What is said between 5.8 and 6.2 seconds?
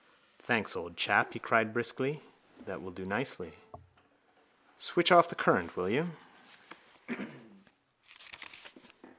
you?